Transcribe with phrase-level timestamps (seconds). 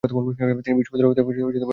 [0.03, 1.67] তিনি বিশ্ববিদ্যালয় হতে কোন নম্বর পান নি।